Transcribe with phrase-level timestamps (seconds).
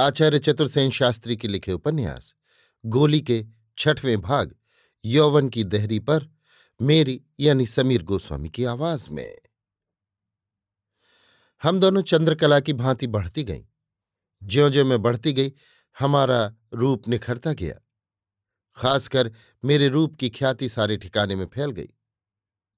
[0.00, 2.34] आचार्य चतुर्सेन शास्त्री के लिखे उपन्यास,
[2.86, 3.46] गोली के
[3.78, 4.54] छठवें भाग,
[5.04, 6.30] यौवन की देहरी पर,
[6.82, 9.38] मेरी यानी समीर गोस्वामी की आवाज़ में।
[11.62, 13.64] हम दोनों चंद्रकला की भांति बढ़ती गईं।
[14.42, 15.52] ज्यो ज्यो मैं बढ़ती गई,
[15.98, 17.78] हमारा रूप निखरता गया।
[18.76, 19.32] खासकर
[19.64, 21.88] मेरे रूप की ख्याति सारे ठिकाने में फैल गई।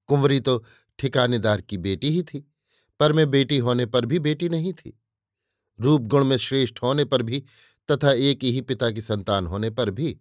[0.07, 0.65] कुंवरी तो
[0.99, 2.53] ठिकानेदार की बेटी ही थी,
[2.99, 5.02] पर मैं बेटी होने पर भी बेटी नहीं थी।
[5.79, 7.43] रूप गुण में श्रेष्ठ होने पर भी
[7.91, 10.19] तथा एक ही पिता की संतान होने पर भी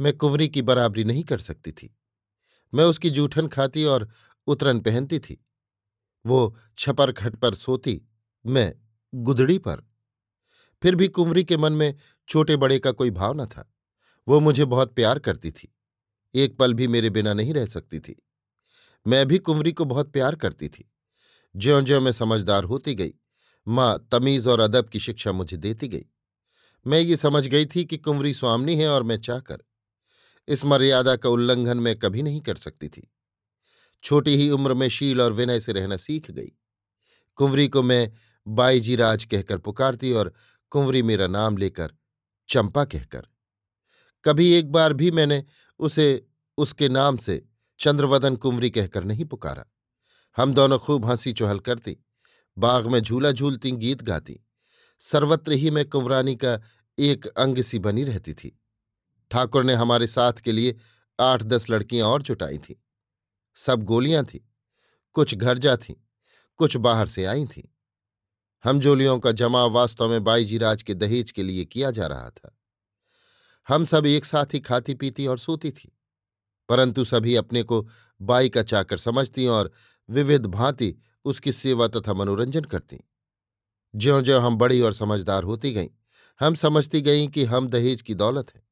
[0.00, 1.96] मैं कुंवरी की बराबरी नहीं कर सकती थी।
[2.74, 4.08] मैं उसकी जूठन खाती और
[4.46, 5.46] उतरन पहनती थी।
[6.26, 8.02] वो छपर खट पर सोती,
[8.46, 8.74] मैं
[9.14, 9.76] गुदड़ी पर।
[10.82, 11.94] फिर भी कुंवरी के मन में
[12.28, 13.74] छोटे बड़े का कोई भाव न था।
[14.28, 15.76] वो मुझे बहुत प्यार करती थी।
[16.34, 18.22] एक पल भी मेरे बिना नहीं रह सकती थी।
[19.06, 20.92] मैं भी कुंवरी को बहुत प्यार करती थी।
[21.56, 23.14] ज्यो ज्यो मैं समझदार होती गई
[23.68, 26.04] माँ तमीज और अदब की शिक्षा मुझे देती गई।
[26.86, 29.58] मैं ये समझ गई थी कि कुंवरी स्वामनी है और मैं चाहकर
[30.48, 33.12] इस मर्यादा का उल्लंघन मैं कभी नहीं कर सकती थी।
[34.02, 36.52] छोटी ही उम्र में शील और विनय से रहना सीख गई।
[37.36, 38.12] कुंवरी को मैं
[38.48, 40.32] बाईजी राज कहकर पुकारती और
[40.70, 41.92] कुंवरी मेरा नाम लेकर
[42.48, 43.26] चंपा कहकर।
[44.24, 45.44] कभी एक बार भी मैंने
[45.78, 46.26] उसे,
[46.58, 47.46] उसके नाम से
[47.80, 49.64] चंद्रवदन कुंवरी कहकर नहीं पुकारा।
[50.36, 51.96] हम दोनों खूब हँसी चुहल करती।
[52.58, 54.40] बाग में झूला झूलती गीत गाती।
[55.00, 56.60] सर्वत्र ही मैं कुंवरानी का
[56.98, 58.60] एक अंग सी बनी रहती थी।
[59.30, 60.76] ठाकुर ने हमारे साथ के लिए
[61.20, 62.74] आठ दस लड़कियाँ और जुटाई थीं।
[63.54, 64.40] सब गोलियाँ थीं।
[65.12, 65.94] कुछ घर जा थीं।
[66.56, 67.68] कुछ बाहर से आई थीं।
[68.64, 72.30] हम जोलियों का जमा वास्तव में बाईजी राज के दहेज के लिए किया जा रहा
[72.30, 72.58] था।
[73.68, 75.98] हम सब एक साथ ही खाती पीती और सोती थी।
[76.68, 77.88] परंतु सभी अपने को
[78.22, 79.72] बाई का चाकर समझती और
[80.10, 83.00] विविध भांति उसकी सेवा तथा मनोरंजन करती।
[83.94, 85.88] ज्यो ज्यो हम बड़ी और समझदार होती गईं,
[86.40, 88.62] हम समझती गईं कि हम दहेज की दौलत हैं।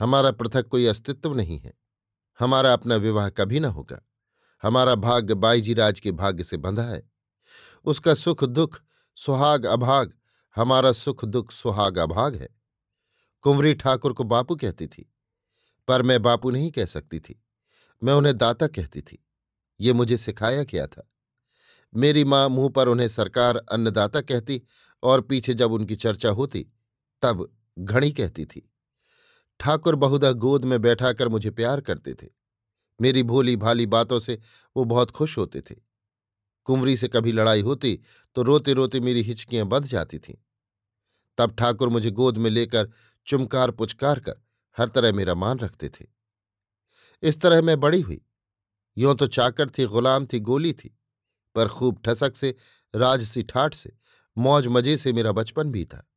[0.00, 1.72] हमारा पृथक कोई अस्तित्व नहीं है।
[2.40, 4.00] हमारा अपना विवाह कभी न होगा।
[4.62, 7.10] हमारा भाग्य बाईजी राज के भाग्य से बंधा है।
[7.84, 8.80] उसका सुख दुख
[9.16, 10.12] सुहाग अभाग
[10.56, 12.48] हमारा सुख दुख सुहाग अभाग है।
[13.44, 15.12] कुंवरी ठाकुर को बापू कहती थी,
[15.88, 17.42] पर मैं बापू नहीं कह सकती थी।
[18.02, 19.24] मैं उन्हें दाता कहती थी।
[19.80, 21.08] ये मुझे सिखाया गया था?
[21.94, 24.60] मेरी माँ मुँह पर उन्हें सरकार अन्नदाता कहती
[25.02, 26.66] और पीछे जब उनकी चर्चा होती,
[27.22, 27.48] तब
[27.78, 28.68] घड़ी कहती थी,
[29.60, 32.28] ठाकुर बहुधा गोद में बैठाकर मुझे प्यार करते थे।
[33.00, 34.38] मेरी भोली भाली बातों से
[34.76, 35.74] वो बहुत खुश होते थे।
[36.68, 37.98] कुंवरी से कभी लड़ाई होती
[38.36, 40.34] तो रोते रोते मेरी हिचकियाँ बंध जाती थीं।
[41.38, 42.90] तब ठाकुर मुझे गोद में लेकर
[43.26, 44.34] चुमकार पुचकार कर
[44.76, 46.06] हर तरह मेरा मान रखते थे।
[47.22, 48.20] इस तरह मैं बड़ी हुई।
[48.96, 50.96] यों तो चाकर थी, गुलाम थी, गोली थी।
[51.54, 52.54] पर खूब ठसक से
[52.94, 53.92] राजसी ठाठ से,
[54.36, 56.08] मौज मज़े से मेरा बचपन भी था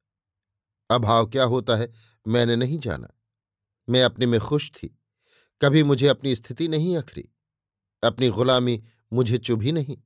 [0.90, 1.92] अभाव क्या होता है,
[2.28, 3.08] मैंने नहीं जाना।
[3.90, 4.88] मैं अपने में खुश थी।
[5.62, 7.30] कभी मुझे अपनी स्थिति नहीं अखरी।
[8.04, 9.98] अपनी गुलामी मुझे चुभी नहीं।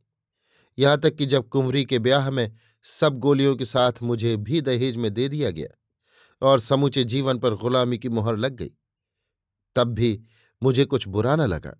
[0.78, 2.52] यहाँ तक कि जब कुंवरी के ब्याह में
[2.86, 7.56] सब गोलियों के साथ मुझे भी दहेज में दे दिया गया और समूचे जीवन पर
[7.56, 8.72] गुलामी की मुहर लग गई,
[9.76, 10.20] तब भी
[10.64, 11.76] मुझे कुछ बुरा न लगा।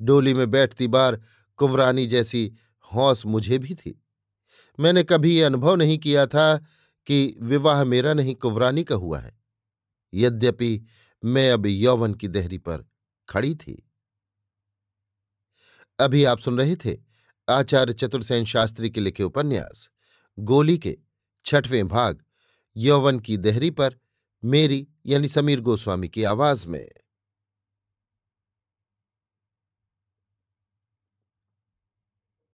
[0.00, 1.20] डोली में बैठती बार
[1.58, 2.52] कुंवरानी जैसी
[2.94, 4.04] हौस मुझे भी थी।
[4.80, 6.58] मैंने कभी ये अनुभव नहीं किया था
[7.06, 9.40] कि विवाह मेरा नहीं, कुंवरानी का हुआ है।
[10.14, 10.84] यद्यपि
[11.24, 12.84] मैं अब यौवन की देहरी पर
[13.28, 13.90] खड़ी थी।
[15.98, 16.96] अभी आप सुन रहे थे
[17.48, 19.90] आचार्य चतुर्सेन शास्त्री के लिखे उपन्यास,
[20.38, 20.98] गोली के
[21.44, 22.24] छठवें भाग,
[22.76, 23.98] यौवन की देहरी पर
[24.44, 26.88] मेरी यानी समीर गोस्वामी की आवाज़ में।